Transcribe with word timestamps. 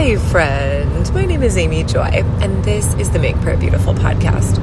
Hi, 0.00 0.16
friend. 0.16 1.12
My 1.12 1.26
name 1.26 1.42
is 1.42 1.58
Amy 1.58 1.84
Joy, 1.84 2.24
and 2.40 2.64
this 2.64 2.94
is 2.94 3.10
the 3.10 3.18
Make 3.18 3.38
Prayer 3.42 3.58
Beautiful 3.58 3.92
podcast. 3.92 4.56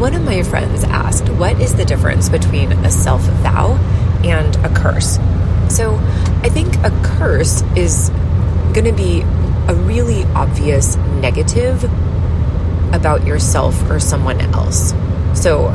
One 0.00 0.14
of 0.14 0.24
my 0.24 0.42
friends 0.42 0.82
asked, 0.82 1.28
What 1.28 1.60
is 1.60 1.76
the 1.76 1.84
difference 1.84 2.28
between 2.28 2.72
a 2.72 2.90
self 2.90 3.22
vow 3.22 3.76
and 4.24 4.56
a 4.56 4.68
curse? 4.74 5.20
So, 5.72 5.94
I 6.42 6.48
think 6.48 6.74
a 6.78 6.90
curse 7.04 7.62
is 7.76 8.10
going 8.74 8.86
to 8.86 8.92
be 8.92 9.20
a 9.68 9.76
really 9.76 10.24
obvious 10.34 10.96
negative 10.96 11.84
about 12.92 13.24
yourself 13.24 13.88
or 13.88 14.00
someone 14.00 14.40
else. 14.40 14.92
So, 15.34 15.68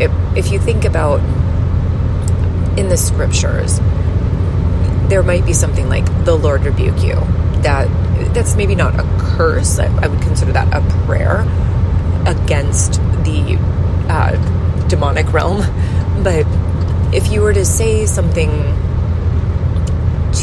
if, 0.00 0.10
if 0.36 0.50
you 0.50 0.58
think 0.58 0.84
about 0.84 1.20
in 2.76 2.88
the 2.88 2.96
scriptures, 2.96 3.78
there 5.08 5.22
might 5.22 5.46
be 5.46 5.52
something 5.52 5.88
like 5.88 6.06
the 6.24 6.34
Lord 6.34 6.64
rebuke 6.64 7.04
you. 7.04 7.24
That 7.62 7.88
that's 8.34 8.56
maybe 8.56 8.74
not 8.74 8.98
a 8.98 9.02
curse. 9.18 9.78
I, 9.78 9.86
I 10.02 10.06
would 10.06 10.22
consider 10.22 10.52
that 10.52 10.68
a 10.74 10.80
prayer 11.04 11.40
against 12.26 12.94
the 13.24 13.56
uh, 14.08 14.88
demonic 14.88 15.32
realm. 15.32 15.62
But 16.18 16.46
if 17.14 17.30
you 17.30 17.42
were 17.42 17.52
to 17.52 17.64
say 17.64 18.04
something 18.04 18.50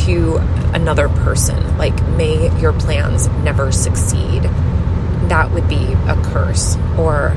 to 0.05 0.37
another 0.73 1.09
person, 1.09 1.77
like 1.77 2.01
"May 2.11 2.57
your 2.61 2.71
plans 2.71 3.27
never 3.43 3.73
succeed," 3.73 4.43
that 5.29 5.51
would 5.51 5.67
be 5.67 5.93
a 6.07 6.15
curse. 6.31 6.77
Or 6.97 7.35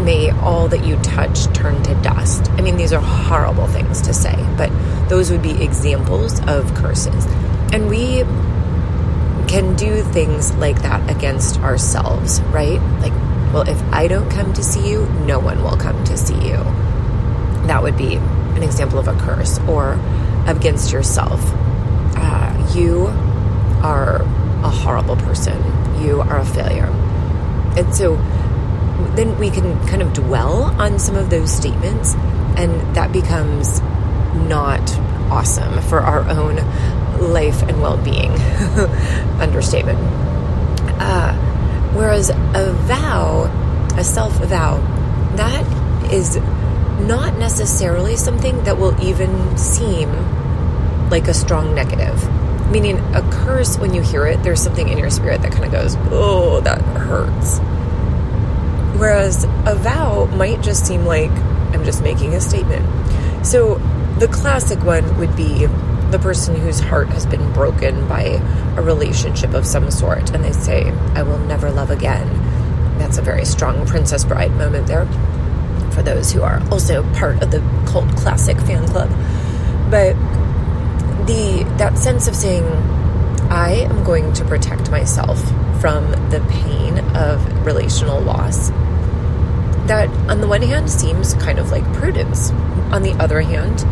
may 0.00 0.30
all 0.30 0.68
that 0.68 0.84
you 0.84 0.96
touch 0.98 1.44
turn 1.54 1.82
to 1.84 1.94
dust. 2.02 2.50
I 2.52 2.62
mean, 2.62 2.76
these 2.76 2.92
are 2.92 3.00
horrible 3.00 3.66
things 3.66 4.00
to 4.02 4.14
say, 4.14 4.34
but 4.56 4.70
those 5.08 5.30
would 5.30 5.42
be 5.42 5.62
examples 5.62 6.40
of 6.46 6.74
curses. 6.74 7.26
And 7.72 7.88
we 7.88 8.09
can 9.50 9.74
do 9.74 10.00
things 10.00 10.54
like 10.54 10.80
that 10.82 11.10
against 11.10 11.58
ourselves, 11.58 12.40
right? 12.42 12.80
Like, 13.00 13.12
well, 13.52 13.68
if 13.68 13.82
I 13.92 14.06
don't 14.06 14.30
come 14.30 14.52
to 14.52 14.62
see 14.62 14.88
you, 14.88 15.06
no 15.26 15.40
one 15.40 15.64
will 15.64 15.76
come 15.76 16.04
to 16.04 16.16
see 16.16 16.36
you. 16.36 16.56
That 17.66 17.82
would 17.82 17.96
be 17.96 18.14
an 18.14 18.62
example 18.62 19.00
of 19.00 19.08
a 19.08 19.14
curse 19.14 19.58
or 19.66 19.98
against 20.46 20.92
yourself. 20.92 21.40
Uh, 22.14 22.72
you 22.76 23.06
are 23.82 24.22
a 24.62 24.70
horrible 24.70 25.16
person. 25.16 25.60
You 26.00 26.20
are 26.20 26.38
a 26.38 26.46
failure. 26.46 26.86
And 27.76 27.92
so 27.92 28.14
then 29.16 29.36
we 29.40 29.50
can 29.50 29.84
kind 29.88 30.00
of 30.00 30.12
dwell 30.12 30.62
on 30.80 31.00
some 31.00 31.16
of 31.16 31.28
those 31.28 31.50
statements, 31.50 32.14
and 32.56 32.94
that 32.94 33.10
becomes 33.10 33.80
not 34.32 34.96
awesome 35.28 35.82
for 35.82 35.98
our 35.98 36.28
own 36.30 36.58
life 37.50 37.62
and 37.68 37.80
well 37.80 37.96
being. 37.98 38.30
Understatement. 39.40 39.98
Uh, 41.00 41.34
whereas 41.94 42.30
a 42.30 42.72
vow, 42.86 43.44
a 43.96 44.04
self 44.04 44.32
vow, 44.44 44.78
that 45.36 46.12
is 46.12 46.36
not 47.06 47.38
necessarily 47.38 48.16
something 48.16 48.62
that 48.64 48.78
will 48.78 48.98
even 49.02 49.56
seem 49.56 50.10
like 51.10 51.28
a 51.28 51.34
strong 51.34 51.74
negative. 51.74 52.28
Meaning, 52.70 52.98
a 53.14 53.22
curse, 53.32 53.78
when 53.78 53.94
you 53.94 54.02
hear 54.02 54.26
it, 54.26 54.42
there's 54.44 54.62
something 54.62 54.88
in 54.88 54.98
your 54.98 55.10
spirit 55.10 55.42
that 55.42 55.50
kind 55.50 55.64
of 55.64 55.72
goes, 55.72 55.96
oh, 56.12 56.60
that 56.60 56.80
hurts 56.80 57.58
Whereas 58.96 59.44
a 59.64 59.74
vow 59.74 60.26
might 60.26 60.60
just 60.60 60.86
seem 60.86 61.06
like 61.06 61.30
I'm 61.72 61.84
just 61.84 62.02
making 62.02 62.34
a 62.34 62.40
statement. 62.40 62.84
So 63.46 63.76
the 64.18 64.28
classic 64.28 64.84
one 64.84 65.18
would 65.18 65.34
be 65.34 65.66
the 66.10 66.18
person 66.18 66.56
whose 66.56 66.80
heart 66.80 67.08
has 67.08 67.26
been 67.26 67.52
broken 67.52 68.08
by 68.08 68.22
a 68.76 68.82
relationship 68.82 69.54
of 69.54 69.66
some 69.66 69.90
sort 69.90 70.30
and 70.30 70.44
they 70.44 70.52
say, 70.52 70.90
I 71.14 71.22
will 71.22 71.38
never 71.38 71.70
love 71.70 71.90
again. 71.90 72.28
That's 72.98 73.18
a 73.18 73.22
very 73.22 73.44
strong 73.44 73.86
Princess 73.86 74.24
Bride 74.24 74.52
moment 74.52 74.86
there 74.86 75.06
for 75.92 76.02
those 76.02 76.32
who 76.32 76.42
are 76.42 76.62
also 76.70 77.02
part 77.14 77.42
of 77.42 77.50
the 77.50 77.60
cult 77.86 78.08
classic 78.16 78.58
fan 78.58 78.86
club. 78.88 79.10
But 79.90 80.14
the 81.26 81.64
that 81.78 81.98
sense 81.98 82.28
of 82.28 82.34
saying, 82.34 82.64
I 83.50 83.86
am 83.88 84.04
going 84.04 84.32
to 84.34 84.44
protect 84.44 84.90
myself 84.90 85.40
from 85.80 86.10
the 86.30 86.44
pain 86.50 86.98
of 87.16 87.66
relational 87.66 88.20
loss 88.20 88.70
that, 89.86 90.08
on 90.30 90.40
the 90.40 90.46
one 90.46 90.62
hand, 90.62 90.88
seems 90.88 91.34
kind 91.34 91.58
of 91.58 91.72
like 91.72 91.84
prudence. 91.94 92.50
On 92.92 93.02
the 93.02 93.12
other 93.14 93.40
hand, 93.40 93.84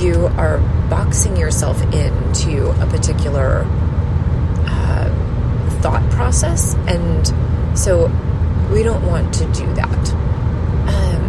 you 0.00 0.26
are 0.36 0.58
boxing 0.88 1.36
yourself 1.36 1.80
into 1.92 2.70
a 2.82 2.86
particular 2.86 3.64
uh, 4.66 5.78
thought 5.80 6.08
process, 6.10 6.74
and 6.86 7.78
so 7.78 8.06
we 8.72 8.82
don't 8.82 9.06
want 9.06 9.32
to 9.34 9.44
do 9.52 9.66
that. 9.74 10.12
Um, 10.88 11.24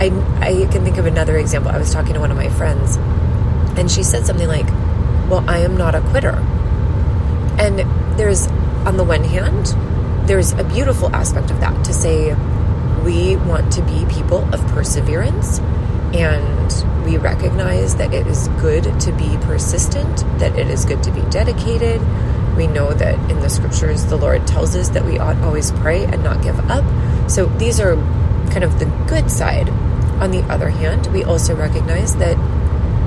I, 0.00 0.06
I 0.40 0.72
can 0.72 0.84
think 0.84 0.98
of 0.98 1.06
another 1.06 1.36
example. 1.38 1.70
I 1.70 1.78
was 1.78 1.92
talking 1.92 2.14
to 2.14 2.20
one 2.20 2.30
of 2.30 2.36
my 2.36 2.48
friends, 2.50 2.96
and 3.78 3.90
she 3.90 4.02
said 4.02 4.26
something 4.26 4.48
like, 4.48 4.66
Well, 5.30 5.44
I 5.48 5.58
am 5.58 5.76
not 5.76 5.94
a 5.94 6.00
quitter. 6.00 6.34
And 7.58 7.80
there's, 8.18 8.46
on 8.86 8.96
the 8.96 9.04
one 9.04 9.24
hand, 9.24 9.66
there's 10.28 10.52
a 10.52 10.64
beautiful 10.64 11.14
aspect 11.14 11.50
of 11.50 11.60
that 11.60 11.84
to 11.84 11.94
say, 11.94 12.34
we 13.04 13.36
want 13.36 13.72
to 13.72 13.82
be 13.82 14.04
people 14.12 14.42
of 14.52 14.60
perseverance 14.68 15.60
and 16.12 16.55
we 17.04 17.16
recognize 17.18 17.96
that 17.96 18.12
it 18.12 18.26
is 18.26 18.48
good 18.60 19.00
to 19.00 19.12
be 19.12 19.36
persistent, 19.42 20.18
that 20.38 20.58
it 20.58 20.68
is 20.68 20.84
good 20.84 21.02
to 21.04 21.10
be 21.10 21.22
dedicated. 21.30 22.00
We 22.56 22.66
know 22.66 22.92
that 22.92 23.14
in 23.30 23.40
the 23.40 23.48
scriptures, 23.48 24.06
the 24.06 24.16
Lord 24.16 24.46
tells 24.46 24.74
us 24.74 24.88
that 24.90 25.04
we 25.04 25.18
ought 25.18 25.36
always 25.38 25.70
pray 25.72 26.04
and 26.04 26.22
not 26.22 26.42
give 26.42 26.58
up. 26.70 26.84
So 27.30 27.46
these 27.46 27.80
are 27.80 27.96
kind 28.50 28.64
of 28.64 28.78
the 28.78 28.86
good 29.06 29.30
side. 29.30 29.68
On 30.20 30.30
the 30.30 30.42
other 30.44 30.70
hand, 30.70 31.06
we 31.08 31.24
also 31.24 31.54
recognize 31.54 32.16
that 32.16 32.36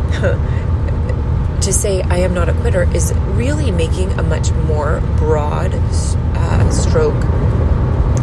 to 1.61 1.73
say 1.73 2.01
I 2.03 2.17
am 2.17 2.33
not 2.33 2.49
a 2.49 2.53
quitter 2.53 2.83
is 2.93 3.13
really 3.13 3.71
making 3.71 4.11
a 4.19 4.23
much 4.23 4.51
more 4.51 5.01
broad 5.17 5.73
uh, 5.73 6.71
stroke 6.71 7.19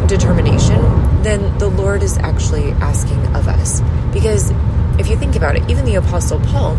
determination 0.07 0.81
than 1.21 1.57
the 1.57 1.67
Lord 1.67 2.03
is 2.03 2.17
actually 2.17 2.71
asking 2.71 3.35
of 3.35 3.47
us. 3.47 3.81
Because 4.13 4.51
if 4.99 5.07
you 5.07 5.17
think 5.17 5.35
about 5.35 5.55
it, 5.55 5.69
even 5.69 5.85
the 5.85 5.95
Apostle 5.95 6.39
Paul, 6.39 6.75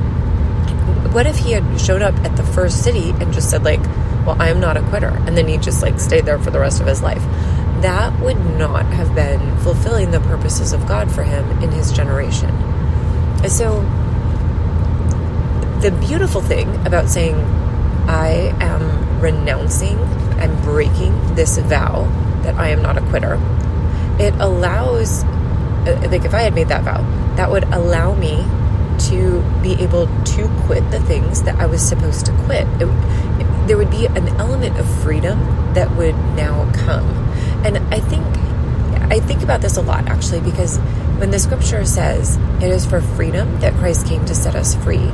what 1.13 1.27
if 1.27 1.37
he 1.37 1.53
had 1.53 1.81
showed 1.81 2.03
up 2.03 2.15
at 2.25 2.37
the 2.37 2.43
first 2.43 2.83
city 2.83 3.11
and 3.11 3.33
just 3.33 3.51
said, 3.51 3.65
like, 3.65 3.81
well, 4.27 4.37
I 4.41 4.51
am 4.51 4.61
not 4.61 4.77
a 4.77 4.83
quitter, 4.83 5.09
and 5.27 5.37
then 5.37 5.49
he 5.49 5.57
just 5.57 5.83
like 5.83 5.99
stayed 5.99 6.27
there 6.27 6.39
for 6.39 6.51
the 6.51 6.59
rest 6.59 6.81
of 6.81 6.87
his 6.87 7.03
life? 7.03 7.23
That 7.83 8.19
would 8.21 8.39
not 8.59 8.85
have 8.87 9.15
been 9.15 9.57
fulfilling 9.59 10.11
the 10.11 10.21
purposes 10.21 10.73
of 10.73 10.87
God 10.87 11.11
for 11.11 11.23
him 11.23 11.49
in 11.63 11.71
his 11.71 11.93
generation. 11.93 12.51
So, 13.49 13.81
the 15.81 15.97
beautiful 16.07 16.41
thing 16.41 16.69
about 16.87 17.09
saying, 17.09 17.37
I 18.09 18.55
am 18.61 19.21
renouncing 19.21 19.99
and 20.41 20.61
breaking 20.63 21.35
this 21.35 21.59
vow 21.59 22.03
that 22.43 22.57
I 22.57 22.69
am 22.69 22.83
not 22.83 22.99
a 22.99 23.01
quitter, 23.03 23.35
it 24.19 24.35
allows, 24.41 25.23
Uh, 25.89 26.09
like 26.11 26.25
if 26.25 26.35
I 26.35 26.43
had 26.43 26.55
made 26.55 26.69
that 26.69 26.85
vow, 26.85 27.01
that 27.37 27.51
would 27.51 27.65
allow 27.65 28.15
me 28.15 28.45
to 28.99 29.41
be 29.63 29.75
able 29.83 30.07
to 30.07 30.49
quit 30.67 30.91
the 30.91 31.01
things 31.01 31.43
that 31.45 31.59
I 31.59 31.67
was 31.67 31.81
supposed 31.81 32.27
to 32.27 32.33
quit. 32.45 32.67
It, 32.81 32.89
it, 33.41 33.67
there 33.67 33.77
would 33.77 33.91
be 33.91 34.07
an 34.07 34.29
element 34.41 34.79
of 34.79 35.03
freedom 35.03 35.39
that 35.75 35.95
would 35.97 36.17
now 36.37 36.71
come. 36.75 37.07
And 37.65 37.79
I 37.95 38.01
think 38.01 38.27
I 39.11 39.21
think 39.21 39.43
about 39.43 39.63
this 39.63 39.79
a 39.79 39.81
lot 39.81 40.07
actually 40.07 40.41
because 40.41 40.77
when 41.17 41.31
the 41.31 41.39
scripture 41.39 41.85
says 41.87 42.37
it 42.61 42.71
is 42.71 42.85
for 42.85 43.01
freedom 43.01 43.61
that 43.61 43.73
Christ 43.75 44.07
came 44.07 44.25
to 44.27 44.35
set 44.35 44.55
us 44.55 44.75
free, 44.75 45.07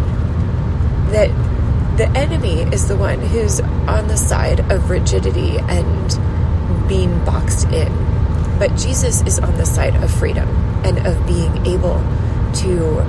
that 1.12 1.30
the 1.96 2.08
enemy 2.16 2.62
is 2.62 2.88
the 2.88 2.96
one 2.96 3.20
who's 3.20 3.60
on 3.60 4.08
the 4.08 4.16
side 4.16 4.60
of 4.72 4.90
rigidity 4.90 5.58
and 5.58 6.88
being 6.88 7.24
boxed 7.24 7.68
in. 7.68 7.92
But 8.58 8.74
Jesus 8.76 9.22
is 9.22 9.38
on 9.38 9.56
the 9.56 9.66
side 9.66 9.94
of 10.02 10.10
freedom 10.10 10.48
and 10.84 11.06
of 11.06 11.26
being 11.26 11.66
able 11.66 11.98
to 12.54 13.04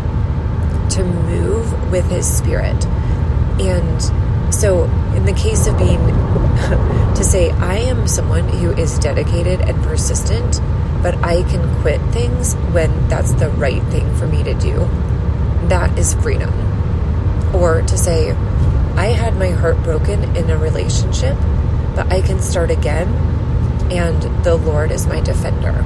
to 0.90 1.04
move 1.04 1.92
with 1.92 2.10
his 2.10 2.26
spirit. 2.26 2.86
And 3.60 4.54
so 4.54 4.84
in 5.16 5.26
the 5.26 5.34
case 5.34 5.68
of 5.68 5.78
being 5.78 6.00
to 7.16 7.24
say 7.24 7.52
I 7.52 7.78
am 7.78 8.08
someone 8.08 8.48
who 8.48 8.72
is 8.72 8.98
dedicated 9.00 9.62
and 9.62 9.82
persistent, 9.84 10.62
but 11.02 11.16
I 11.24 11.44
can 11.44 11.82
quit 11.82 12.02
things 12.12 12.54
when 12.72 13.08
that's 13.10 13.34
the 13.34 13.50
right 13.50 13.84
thing 13.84 14.16
for 14.16 14.28
me 14.28 14.44
to 14.44 14.54
do. 14.54 14.80
That 15.68 15.98
is 15.98 16.14
freedom. 16.16 16.54
Or 17.56 17.82
to 17.82 17.98
say 17.98 18.32
I 18.96 19.08
had 19.08 19.36
my 19.38 19.50
heart 19.50 19.82
broken 19.84 20.36
in 20.36 20.50
a 20.50 20.58
relationship, 20.58 21.38
but 21.96 22.12
I 22.12 22.22
can 22.22 22.42
start 22.42 22.72
again 22.72 23.08
and 23.92 24.22
the 24.44 24.56
Lord 24.56 24.92
is 24.92 25.06
my 25.06 25.20
defender. 25.20 25.84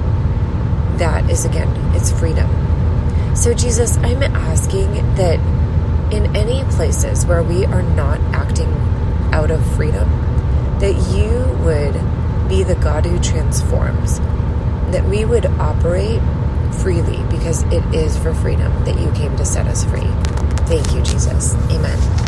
That 1.00 1.30
is 1.30 1.46
again, 1.46 1.68
it's 1.96 2.12
freedom. 2.12 2.46
So, 3.34 3.54
Jesus, 3.54 3.96
I'm 3.96 4.22
asking 4.22 4.92
that 5.14 5.40
in 6.12 6.36
any 6.36 6.62
places 6.74 7.24
where 7.24 7.42
we 7.42 7.64
are 7.64 7.82
not 7.82 8.20
acting 8.34 8.70
out 9.32 9.50
of 9.50 9.64
freedom, 9.76 10.06
that 10.78 10.92
you 11.16 11.56
would 11.64 11.94
be 12.50 12.64
the 12.64 12.74
God 12.82 13.06
who 13.06 13.18
transforms, 13.18 14.18
that 14.92 15.06
we 15.08 15.24
would 15.24 15.46
operate 15.46 16.20
freely 16.82 17.22
because 17.30 17.62
it 17.72 17.94
is 17.94 18.18
for 18.18 18.34
freedom 18.34 18.84
that 18.84 19.00
you 19.00 19.10
came 19.12 19.34
to 19.38 19.44
set 19.46 19.66
us 19.68 19.84
free. 19.84 20.10
Thank 20.66 20.92
you, 20.92 21.02
Jesus. 21.02 21.54
Amen. 21.70 22.19